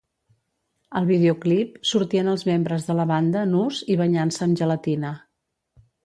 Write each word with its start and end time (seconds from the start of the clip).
Al 0.99 1.09
videoclip 1.09 1.75
sortien 1.89 2.31
els 2.31 2.45
membres 2.47 2.87
de 2.87 2.95
la 2.99 3.05
banda 3.11 3.43
nus 3.51 3.81
i 3.97 3.97
banyant-se 4.01 4.41
amb 4.47 4.59
gelatina. 4.63 5.13